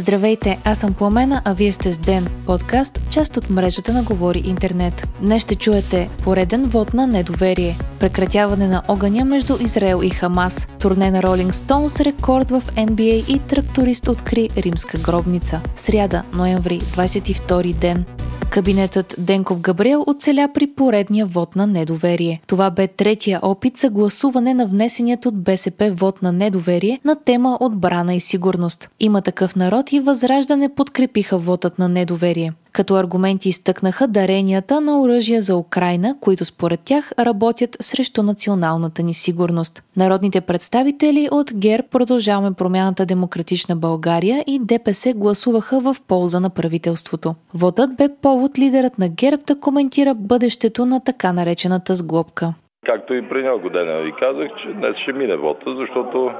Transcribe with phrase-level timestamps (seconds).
[0.00, 4.42] Здравейте, аз съм Пламена, а вие сте с Ден, подкаст, част от мрежата на Говори
[4.46, 5.08] Интернет.
[5.20, 11.10] Днес ще чуете пореден вод на недоверие, прекратяване на огъня между Израел и Хамас, турне
[11.10, 15.60] на Ролинг Стоунс, рекорд в NBA и тракторист откри римска гробница.
[15.76, 18.04] Сряда, ноември, 22 ден.
[18.50, 22.42] Кабинетът Денков Габриел оцеля при поредния вод на недоверие.
[22.46, 27.58] Това бе третия опит за гласуване на внесеният от БСП вод на недоверие на тема
[27.60, 28.88] отбрана и сигурност.
[29.00, 32.52] Има такъв народ и Възраждане подкрепиха вотът на недоверие.
[32.72, 39.14] Като аргументи изтъкнаха даренията на оръжия за Украина, които според тях работят срещу националната ни
[39.14, 39.82] сигурност.
[39.96, 47.34] Народните представители от ГЕР продължаваме промяната Демократична България и ДПС гласуваха в полза на правителството.
[47.54, 52.54] Вотът бе повод лидерът на ГЕРБ да коментира бъдещето на така наречената сглобка.
[52.86, 56.30] Както и при няколко дена ви казах, че днес ще мине вота, защото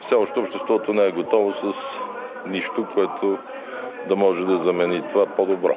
[0.00, 1.72] все още обществото не е готово с
[2.48, 3.38] нищо, което
[4.08, 5.76] да може да замени това по-добро.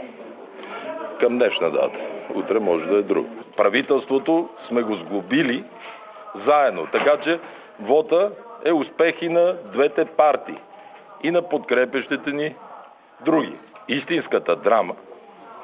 [1.20, 2.00] Към днешна дата.
[2.36, 3.30] Утре може да е друго.
[3.58, 5.64] Правителството сме го сглобили
[6.36, 6.88] заедно.
[6.92, 7.40] Така че
[7.80, 8.32] вота
[8.66, 10.58] е успехи на двете партии
[11.24, 12.56] и на подкрепещите ни
[13.26, 13.56] други.
[13.88, 14.96] Истинската драма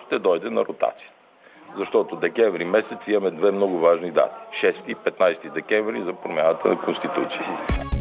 [0.06, 1.14] ще дойде на ротацията.
[1.78, 4.42] Защото декември месец имаме две много важни дати.
[4.68, 7.99] 6 и 15 декември за промяната на Конституцията.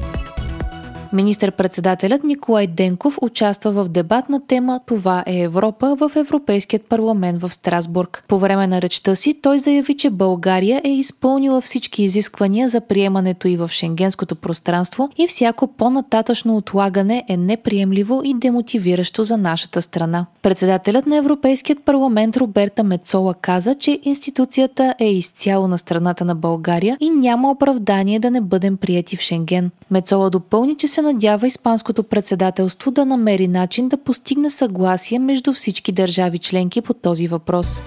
[1.12, 7.52] Министър-председателят Николай Денков участва в дебат на тема Това е Европа в Европейският парламент в
[7.52, 8.24] Страсбург.
[8.28, 13.48] По време на речта си той заяви, че България е изпълнила всички изисквания за приемането
[13.48, 20.26] и в шенгенското пространство и всяко по-нататъчно отлагане е неприемливо и демотивиращо за нашата страна.
[20.42, 26.96] Председателят на Европейският парламент Роберта Мецола каза, че институцията е изцяло на страната на България
[27.00, 29.70] и няма оправдание да не бъдем прияти в Шенген.
[29.90, 35.92] Мецола допълни, че се надява Испанското председателство да намери начин да постигне съгласие между всички
[35.92, 37.80] държави членки по този въпрос.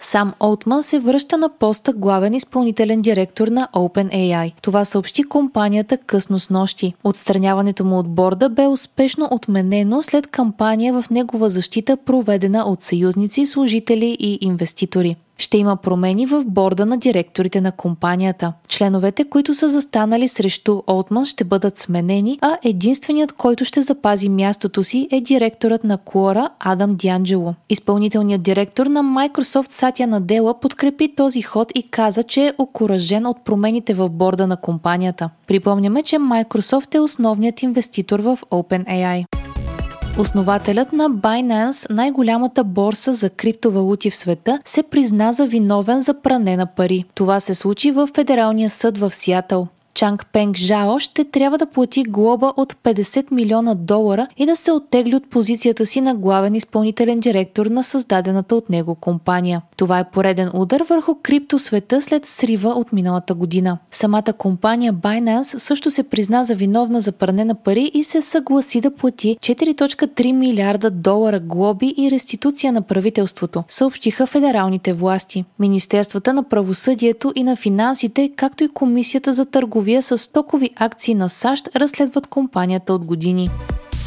[0.00, 4.52] Сам Олтман се връща на поста главен изпълнителен директор на OpenAI.
[4.62, 6.94] Това съобщи компанията късно с нощи.
[7.04, 13.46] Отстраняването му от борда бе успешно отменено след кампания в негова защита, проведена от съюзници,
[13.46, 18.52] служители и инвеститори ще има промени в борда на директорите на компанията.
[18.68, 24.82] Членовете, които са застанали срещу Олтман, ще бъдат сменени, а единственият, който ще запази мястото
[24.82, 27.54] си е директорът на Quora Адам Дянджело.
[27.70, 33.44] Изпълнителният директор на Microsoft Сатя Надела подкрепи този ход и каза, че е окоръжен от
[33.44, 35.30] промените в борда на компанията.
[35.46, 39.24] Припомняме, че Microsoft е основният инвеститор в OpenAI.
[40.18, 46.56] Основателят на Binance, най-голямата борса за криптовалути в света, се призна за виновен за пране
[46.56, 47.04] на пари.
[47.14, 49.68] Това се случи в Федералния съд в Сиатъл.
[49.98, 54.72] Чанг Пенг Жао ще трябва да плати глоба от 50 милиона долара и да се
[54.72, 59.62] оттегли от позицията си на главен изпълнителен директор на създадената от него компания.
[59.76, 63.78] Това е пореден удар върху криптосвета след срива от миналата година.
[63.92, 68.80] Самата компания Binance също се призна за виновна за пране на пари и се съгласи
[68.80, 75.44] да плати 4.3 милиарда долара глоби и реституция на правителството, съобщиха федералните власти.
[75.58, 81.14] Министерствата на правосъдието и на финансите, както и Комисията за търговия търговия с стокови акции
[81.14, 83.48] на САЩ разследват компанията от години.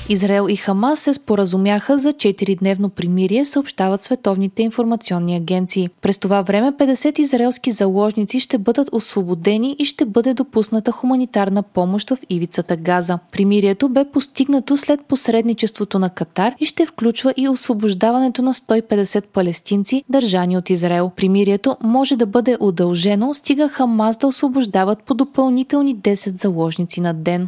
[0.09, 5.89] Израел и Хамас се споразумяха за 4-дневно примирие, съобщават световните информационни агенции.
[6.01, 12.09] През това време 50 израелски заложници ще бъдат освободени и ще бъде допусната хуманитарна помощ
[12.09, 13.19] в ивицата Газа.
[13.31, 20.03] Примирието бе постигнато след посредничеството на Катар и ще включва и освобождаването на 150 палестинци,
[20.09, 21.11] държани от Израел.
[21.15, 27.47] Примирието може да бъде удължено, стига Хамас да освобождават по допълнителни 10 заложници на ден.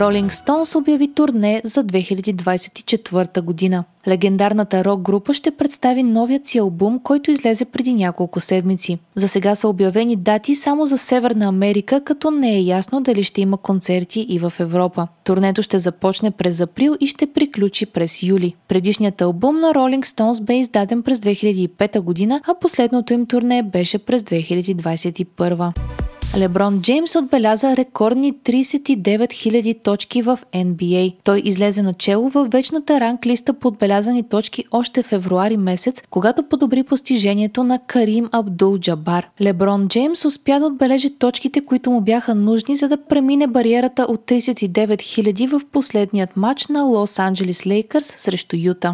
[0.00, 3.84] Ролинг Стоунс обяви турне за 2024 година.
[4.08, 8.98] Легендарната рок група ще представи новият си албум, който излезе преди няколко седмици.
[9.14, 13.40] За сега са обявени дати само за Северна Америка, като не е ясно дали ще
[13.40, 15.08] има концерти и в Европа.
[15.24, 18.54] Турнето ще започне през април и ще приключи през юли.
[18.68, 23.98] Предишният албум на Rolling Stones бе издаден през 2005 година, а последното им турне беше
[23.98, 26.05] през 2021.
[26.36, 31.14] Леброн Джеймс отбеляза рекордни 39 000 точки в NBA.
[31.24, 36.82] Той излезе начело във вечната ранг листа по отбелязани точки още февруари месец, когато подобри
[36.82, 39.28] постижението на Карим Абдул Джабар.
[39.40, 44.20] Леброн Джеймс успя да отбележи точките, които му бяха нужни, за да премине бариерата от
[44.20, 48.92] 39 000 в последният матч на Лос Анджелис Лейкърс срещу Юта.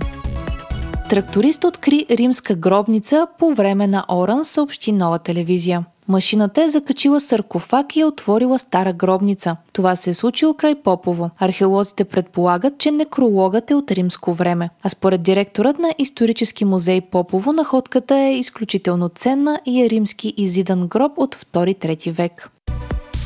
[1.11, 5.85] Тракторист откри римска гробница по време на Оран, съобщи нова телевизия.
[6.13, 9.57] Машината е закачила саркофаг и е отворила стара гробница.
[9.73, 11.31] Това се е случило край Попово.
[11.39, 14.71] Археолозите предполагат, че некрологът е от римско време.
[14.83, 20.87] А според директорът на исторически музей Попово, находката е изключително ценна и е римски изидан
[20.87, 22.51] гроб от 2-3 век.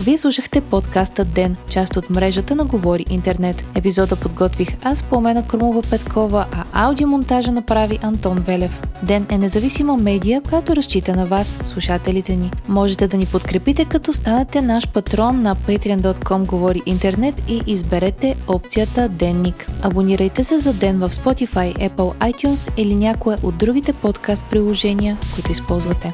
[0.01, 3.65] Вие слушахте подкаста Ден, част от мрежата на Говори Интернет.
[3.75, 8.83] Епизода подготвих аз, Пламена Крумова Петкова, а аудиомонтажа направи Антон Велев.
[9.03, 12.51] Ден е независима медия, която разчита на вас, слушателите ни.
[12.69, 19.09] Можете да ни подкрепите, като станете наш патрон на patreon.com Говори Интернет и изберете опцията
[19.09, 19.67] Денник.
[19.83, 25.53] Абонирайте се за Ден в Spotify, Apple, iTunes или някое от другите подкаст приложения, които
[25.53, 26.13] използвате.